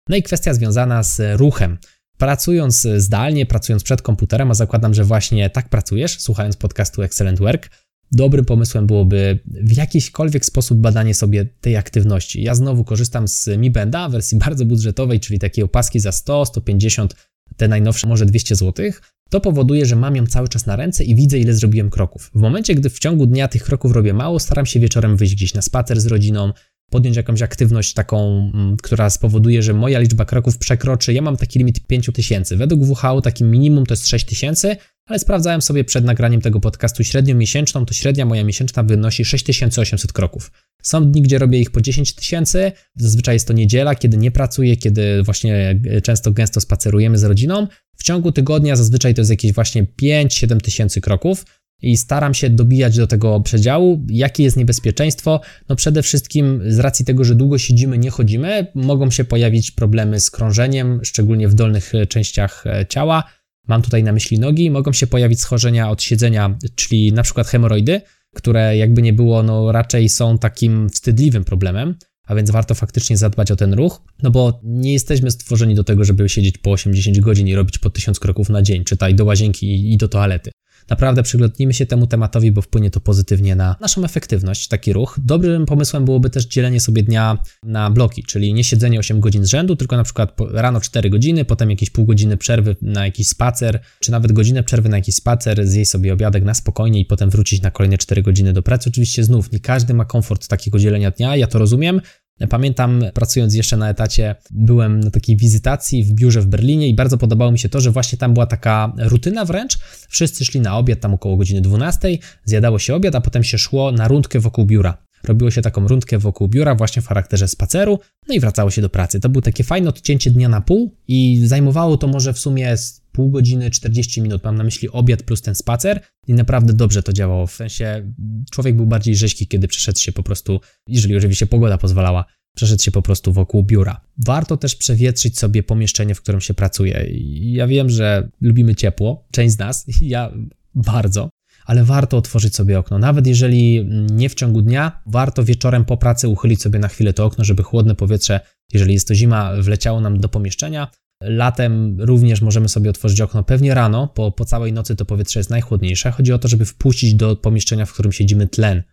No 0.10 0.16
i 0.16 0.24
kwestia 0.24 0.54
związana 0.54 1.04
z 1.04 1.40
ruchem. 1.40 1.78
Pracując 2.18 2.88
zdalnie, 2.98 3.46
pracując 3.46 3.84
przed 3.84 4.02
komputerem, 4.02 4.52
a 4.52 4.54
zakładam, 4.54 4.94
że 4.94 5.04
właśnie 5.04 5.50
tak 5.50 5.70
pracujesz, 5.70 6.20
słuchając 6.20 6.58
podcastu 6.58 7.02
Excellent 7.02 7.40
Work, 7.40 7.70
dobrym 8.12 8.46
pomysłem 8.46 8.88
byłoby 8.88 9.40
w 9.46 9.78
jakiśkolwiek 9.78 10.46
sposób 10.46 10.78
badanie 10.80 11.14
sobie 11.14 11.46
tej 11.62 11.78
aktywności. 11.78 12.44
Ja 12.44 12.56
znowu 12.56 12.84
korzystam 12.84 13.28
z 13.28 13.48
Mi 13.58 13.72
Benda, 13.72 14.10
wersji 14.10 14.38
bardzo 14.46 14.66
budżetowej, 14.66 15.20
czyli 15.20 15.40
takiej 15.40 15.64
opaski 15.64 16.00
za 16.00 16.12
100, 16.12 16.46
150, 16.46 17.16
te 17.58 17.68
najnowsze 17.68 18.08
może 18.08 18.26
200 18.26 18.56
zł. 18.56 18.92
To 19.30 19.42
powoduje, 19.42 19.86
że 19.86 19.96
mam 19.96 20.16
ją 20.16 20.28
cały 20.28 20.48
czas 20.48 20.66
na 20.66 20.76
ręce 20.76 21.04
i 21.04 21.16
widzę, 21.16 21.40
ile 21.40 21.54
zrobiłem 21.54 21.90
kroków. 21.90 22.32
W 22.36 22.40
momencie, 22.40 22.76
gdy 22.76 22.90
w 22.90 23.00
ciągu 23.00 23.26
dnia 23.26 23.48
tych 23.48 23.64
kroków 23.64 23.92
robię 23.92 24.14
mało, 24.14 24.40
staram 24.40 24.66
się 24.66 24.80
wieczorem 24.80 25.18
wyjść 25.18 25.36
gdzieś 25.36 25.54
na 25.54 25.62
spacer 25.62 26.02
z 26.02 26.06
rodziną, 26.08 26.54
podjąć 26.92 27.18
jakąś 27.18 27.42
aktywność 27.42 27.94
taką, 27.94 28.52
mm, 28.54 28.78
która 28.78 29.10
spowoduje, 29.10 29.64
że 29.64 29.74
moja 29.74 30.00
liczba 30.00 30.26
kroków 30.26 30.58
przekroczy. 30.58 31.14
Ja 31.14 31.22
mam 31.22 31.38
taki 31.38 31.60
limit 31.60 31.88
5000. 31.88 32.58
Według 32.58 32.82
WHO 32.82 33.22
takim 33.22 33.52
minimum 33.52 33.86
to 33.86 33.94
jest 33.94 34.08
6000, 34.08 34.78
ale 35.06 35.20
sprawdzałem 35.20 35.62
sobie 35.62 35.84
przed 35.84 36.06
nagraniem 36.06 36.42
tego 36.42 36.60
podcastu 36.60 37.04
średnią 37.04 37.36
miesięczną, 37.36 37.86
to 37.86 37.94
średnia 37.94 38.26
moja 38.26 38.44
miesięczna 38.44 38.84
wynosi 38.84 39.26
6800 39.26 40.14
kroków. 40.14 40.52
Są 40.84 41.12
dni, 41.12 41.22
gdzie 41.22 41.38
robię 41.38 41.60
ich 41.60 41.72
po 41.72 41.82
10 41.82 42.16
tysięcy, 42.16 42.72
zazwyczaj 42.96 43.36
jest 43.36 43.48
to 43.48 43.54
niedziela, 43.54 43.96
kiedy 43.96 44.18
nie 44.18 44.32
pracuję, 44.32 44.78
kiedy 44.78 45.24
właśnie 45.24 45.80
często 46.04 46.32
gęsto 46.32 46.62
spacerujemy 46.62 47.18
z 47.18 47.24
rodziną. 47.24 47.68
W 47.98 48.04
ciągu 48.04 48.32
tygodnia 48.32 48.76
zazwyczaj 48.76 49.14
to 49.14 49.22
jest 49.22 49.32
jakieś 49.32 49.54
właśnie 49.54 49.84
5-7 50.02 50.62
tysięcy 50.62 51.02
kroków 51.02 51.46
i 51.82 51.98
staram 51.98 52.34
się 52.34 52.50
dobijać 52.50 52.98
do 52.98 53.08
tego 53.08 53.42
przedziału. 53.42 54.06
Jakie 54.10 54.44
jest 54.44 54.58
niebezpieczeństwo? 54.58 55.42
No 55.70 55.76
przede 55.76 56.04
wszystkim 56.04 56.62
z 56.68 56.80
racji 56.80 57.06
tego, 57.06 57.24
że 57.24 57.36
długo 57.36 57.58
siedzimy, 57.58 57.98
nie 57.98 58.10
chodzimy, 58.10 58.68
mogą 58.76 59.12
się 59.12 59.24
pojawić 59.24 59.72
problemy 59.72 60.20
z 60.20 60.32
krążeniem, 60.32 61.00
szczególnie 61.04 61.48
w 61.48 61.54
dolnych 61.54 61.96
e, 61.96 62.08
częściach 62.08 62.64
e, 62.68 62.86
ciała 62.86 63.24
Mam 63.72 63.82
tutaj 63.82 64.04
na 64.04 64.12
myśli 64.12 64.40
nogi, 64.40 64.72
mogą 64.72 64.94
się 64.94 65.08
pojawić 65.08 65.42
schorzenia 65.42 65.90
od 65.90 66.04
siedzenia, 66.04 66.58
czyli 66.76 67.14
na 67.14 67.24
przykład 67.24 67.48
hemoroidy, 67.48 68.02
które 68.36 68.78
jakby 68.78 69.02
nie 69.02 69.14
było, 69.14 69.44
no 69.44 69.72
raczej 69.72 70.10
są 70.10 70.38
takim 70.38 70.90
wstydliwym 70.90 71.44
problemem, 71.44 71.96
a 72.26 72.36
więc 72.36 72.52
warto 72.52 72.76
faktycznie 72.76 73.18
zadbać 73.18 73.52
o 73.52 73.56
ten 73.56 73.74
ruch, 73.74 74.02
no 74.24 74.32
bo 74.32 74.60
nie 74.64 74.94
jesteśmy 74.94 75.32
stworzeni 75.32 75.76
do 75.76 75.84
tego, 75.84 76.04
żeby 76.04 76.30
siedzieć 76.30 76.58
po 76.58 76.72
80 76.72 77.20
godzin 77.20 77.48
i 77.48 77.56
robić 77.56 77.78
po 77.78 77.90
1000 77.90 78.20
kroków 78.20 78.50
na 78.50 78.62
dzień, 78.62 78.84
czytaj 78.84 79.16
do 79.16 79.26
łazienki 79.26 79.94
i 79.94 79.98
do 79.98 80.08
toalety. 80.08 80.52
Naprawdę 80.90 81.24
przyglądnijmy 81.24 81.74
się 81.74 81.86
temu 81.86 82.08
tematowi, 82.08 82.52
bo 82.52 82.62
wpłynie 82.62 82.92
to 82.92 83.00
pozytywnie 83.00 83.56
na 83.56 83.76
naszą 83.82 84.04
efektywność, 84.04 84.68
taki 84.68 84.94
ruch. 84.94 85.20
Dobrym 85.24 85.66
pomysłem 85.66 86.06
byłoby 86.06 86.30
też 86.30 86.46
dzielenie 86.46 86.80
sobie 86.80 87.04
dnia 87.04 87.38
na 87.64 87.90
bloki, 87.90 88.24
czyli 88.24 88.54
nie 88.54 88.64
siedzenie 88.64 89.00
8 89.00 89.20
godzin 89.20 89.46
z 89.46 89.50
rzędu, 89.50 89.76
tylko 89.76 89.98
na 89.98 90.04
przykład 90.04 90.38
rano 90.52 90.82
4 90.82 91.10
godziny, 91.10 91.46
potem 91.46 91.70
jakieś 91.70 91.90
pół 91.90 92.06
godziny 92.06 92.38
przerwy 92.38 92.76
na 92.82 93.06
jakiś 93.06 93.28
spacer, 93.28 93.80
czy 94.00 94.12
nawet 94.12 94.32
godzinę 94.32 94.64
przerwy 94.64 94.90
na 94.90 94.98
jakiś 94.98 95.16
spacer, 95.16 95.68
zjeść 95.68 95.92
sobie 95.92 96.14
obiadek 96.14 96.44
na 96.44 96.54
spokojnie 96.54 97.00
i 97.00 97.06
potem 97.06 97.30
wrócić 97.30 97.62
na 97.62 97.72
kolejne 97.72 97.98
4 97.98 98.22
godziny 98.22 98.54
do 98.54 98.64
pracy. 98.64 98.90
Oczywiście 98.90 99.24
znów 99.24 99.52
nie 99.52 99.60
każdy 99.60 99.94
ma 99.94 100.06
komfort 100.06 100.48
takiego 100.48 100.80
dzielenia 100.80 101.12
dnia, 101.12 101.36
ja 101.36 101.48
to 101.48 101.60
rozumiem, 101.60 102.02
Pamiętam, 102.50 103.04
pracując 103.14 103.56
jeszcze 103.56 103.78
na 103.78 103.90
etacie, 103.90 104.36
byłem 104.52 105.00
na 105.00 105.12
takiej 105.12 105.38
wizytacji 105.38 106.04
w 106.04 106.14
biurze 106.14 106.42
w 106.42 106.48
Berlinie 106.48 106.88
i 106.90 106.96
bardzo 106.96 107.18
podobało 107.18 107.52
mi 107.52 107.60
się 107.60 107.70
to, 107.70 107.82
że 107.82 107.92
właśnie 107.92 108.18
tam 108.18 108.34
była 108.34 108.46
taka 108.46 108.94
rutyna 108.98 109.46
wręcz. 109.46 109.78
Wszyscy 110.10 110.46
szli 110.46 110.60
na 110.60 110.78
obiad 110.78 111.00
tam 111.00 111.14
około 111.14 111.38
godziny 111.38 111.62
12, 111.62 112.18
zjadało 112.46 112.80
się 112.80 112.96
obiad, 112.96 113.16
a 113.16 113.22
potem 113.22 113.44
się 113.44 113.58
szło 113.58 113.92
na 113.92 114.08
rundkę 114.08 114.40
wokół 114.40 114.66
biura. 114.66 114.98
Robiło 115.24 115.52
się 115.52 115.62
taką 115.62 115.88
rundkę 115.88 116.18
wokół 116.18 116.48
biura 116.48 116.76
właśnie 116.76 117.02
w 117.02 117.08
charakterze 117.08 117.48
spaceru, 117.48 118.00
no 118.28 118.34
i 118.34 118.40
wracało 118.40 118.72
się 118.72 118.82
do 118.82 118.90
pracy. 118.90 119.20
To 119.20 119.30
było 119.30 119.42
takie 119.42 119.64
fajne 119.64 119.90
odcięcie 119.90 120.32
dnia 120.32 120.50
na 120.50 120.62
pół 120.62 120.96
i 121.08 121.42
zajmowało 121.46 121.98
to 121.98 122.08
może 122.08 122.34
w 122.34 122.40
sumie 122.40 122.76
pół 123.12 123.32
godziny, 123.32 123.72
40 123.72 124.22
minut, 124.22 124.44
mam 124.44 124.56
na 124.56 124.64
myśli 124.64 124.90
obiad 124.90 125.24
plus 125.24 125.42
ten 125.42 125.56
spacer 125.56 126.02
i 126.28 126.34
naprawdę 126.34 126.74
dobrze 126.74 127.04
to 127.04 127.14
działało, 127.14 127.48
w 127.48 127.52
sensie 127.52 128.14
człowiek 128.52 128.76
był 128.76 128.86
bardziej 128.86 129.16
rzeźki, 129.16 129.48
kiedy 129.48 129.68
przeszedł 129.68 130.00
się 130.00 130.12
po 130.12 130.24
prostu, 130.24 130.60
jeżeli 130.88 131.18
oczywiście 131.18 131.46
pogoda 131.48 131.78
pozwalała, 131.78 132.26
przeszedł 132.56 132.84
się 132.84 132.92
po 132.92 133.02
prostu 133.02 133.34
wokół 133.34 133.64
biura. 133.64 134.02
Warto 134.26 134.58
też 134.58 134.76
przewietrzyć 134.76 135.40
sobie 135.40 135.64
pomieszczenie, 135.64 136.16
w 136.16 136.22
którym 136.22 136.42
się 136.42 136.54
pracuje. 136.54 137.08
Ja 137.40 137.68
wiem, 137.68 137.90
że 137.90 138.30
lubimy 138.42 138.76
ciepło, 138.76 139.28
część 139.32 139.56
z 139.56 139.60
nas, 139.60 139.86
ja 140.02 140.32
bardzo, 140.76 141.30
ale 141.66 141.84
warto 141.84 142.18
otworzyć 142.18 142.56
sobie 142.56 142.80
okno. 142.80 143.00
Nawet 143.00 143.28
jeżeli 143.28 143.90
nie 144.12 144.30
w 144.30 144.36
ciągu 144.36 144.62
dnia, 144.62 145.02
warto 145.06 145.44
wieczorem 145.44 145.86
po 145.86 145.98
pracy 145.98 146.28
uchylić 146.28 146.62
sobie 146.62 146.80
na 146.80 146.88
chwilę 146.88 147.14
to 147.14 147.26
okno, 147.26 147.44
żeby 147.44 147.64
chłodne 147.64 147.96
powietrze, 147.96 148.40
jeżeli 148.74 148.94
jest 148.94 149.08
to 149.08 149.16
zima, 149.16 149.52
wleciało 149.62 150.02
nam 150.02 150.20
do 150.20 150.30
pomieszczenia. 150.30 150.88
Latem 151.22 152.02
również 152.02 152.42
możemy 152.42 152.70
sobie 152.70 152.90
otworzyć 152.90 153.22
okno. 153.22 153.44
Pewnie 153.44 153.74
rano, 153.74 154.08
po, 154.08 154.32
po 154.32 154.46
całej 154.46 154.74
nocy 154.74 154.96
to 154.96 155.06
powietrze 155.06 155.40
jest 155.40 155.50
najchłodniejsze. 155.50 156.12
Chodzi 156.12 156.34
o 156.34 156.40
to, 156.40 156.48
żeby 156.48 156.66
wpuścić 156.66 157.14
do 157.14 157.36
pomieszczenia, 157.36 157.86
w 157.86 157.94
którym 157.94 158.12
siedzimy 158.12 158.48
tlen. 158.48 158.84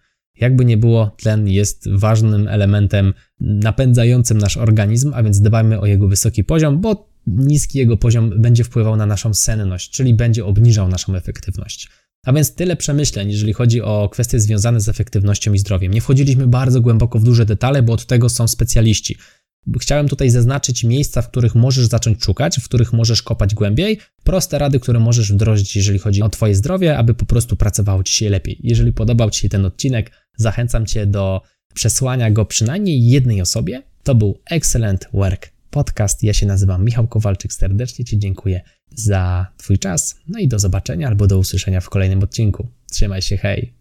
Jakby 0.41 0.65
nie 0.65 0.77
było, 0.77 1.17
tlen 1.19 1.49
jest 1.49 1.89
ważnym 1.93 2.49
elementem 2.49 3.15
napędzającym 3.41 4.39
nasz 4.39 4.57
organizm, 4.57 5.13
a 5.15 5.23
więc 5.23 5.41
dbajmy 5.41 5.81
o 5.81 5.87
jego 5.87 6.09
wysoki 6.09 6.45
poziom, 6.45 6.81
bo 6.81 7.11
niski 7.27 7.79
jego 7.79 7.97
poziom 7.97 8.43
będzie 8.43 8.65
wpływał 8.65 8.97
na 8.97 9.07
naszą 9.07 9.35
senność, 9.35 9.91
czyli 9.91 10.15
będzie 10.15 10.45
obniżał 10.45 10.89
naszą 10.89 11.15
efektywność. 11.15 11.89
A 12.27 12.33
więc 12.33 12.55
tyle 12.55 12.77
przemyśleń, 12.77 13.31
jeżeli 13.31 13.53
chodzi 13.53 13.83
o 13.83 14.09
kwestie 14.09 14.41
związane 14.41 14.81
z 14.81 14.89
efektywnością 14.89 15.53
i 15.53 15.59
zdrowiem. 15.59 15.95
Nie 15.95 16.01
wchodziliśmy 16.01 16.47
bardzo 16.47 16.81
głęboko 16.81 17.19
w 17.19 17.25
duże 17.25 17.47
detale, 17.47 17.83
bo 17.83 17.93
od 17.93 18.07
tego 18.07 18.29
są 18.29 18.49
specjaliści. 18.49 19.17
Chciałem 19.81 20.09
tutaj 20.09 20.31
zaznaczyć 20.31 20.85
miejsca, 20.85 21.23
w 21.23 21.31
których 21.31 21.55
możesz 21.55 21.87
zacząć 21.87 22.25
szukać, 22.25 22.61
w 22.61 22.65
których 22.65 22.93
możesz 22.93 23.23
kopać 23.23 23.55
głębiej, 23.55 23.99
proste 24.25 24.59
rady, 24.59 24.81
które 24.81 24.99
możesz 24.99 25.33
wdrożyć, 25.33 25.77
jeżeli 25.77 25.99
chodzi 25.99 26.23
o 26.23 26.29
Twoje 26.29 26.55
zdrowie, 26.55 26.99
aby 26.99 27.15
po 27.15 27.27
prostu 27.27 27.57
pracowało 27.57 28.05
Ci 28.05 28.15
się 28.15 28.31
lepiej. 28.31 28.61
Jeżeli 28.63 28.93
podobał 28.93 29.31
Ci 29.31 29.41
się 29.41 29.49
ten 29.49 29.65
odcinek, 29.65 30.11
zachęcam 30.37 30.87
Cię 30.87 31.07
do 31.07 31.43
przesłania 31.75 32.31
go 32.31 32.45
przynajmniej 32.45 33.07
jednej 33.07 33.41
osobie. 33.41 33.83
To 34.03 34.15
był 34.15 34.39
Excellent 34.51 35.09
Work 35.13 35.53
Podcast. 35.71 36.23
Ja 36.23 36.33
się 36.33 36.47
nazywam 36.47 36.85
Michał 36.85 37.09
Kowalczyk. 37.09 37.53
Serdecznie 37.53 38.05
Ci 38.05 38.19
dziękuję 38.19 38.61
za 38.95 39.47
Twój 39.57 39.78
czas. 39.78 40.16
No 40.28 40.38
i 40.38 40.49
do 40.49 40.59
zobaczenia 40.59 41.09
albo 41.09 41.26
do 41.26 41.38
usłyszenia 41.38 41.80
w 41.80 41.90
kolejnym 41.90 42.23
odcinku. 42.23 42.68
Trzymaj 42.90 43.23
się, 43.23 43.37
hej! 43.37 43.73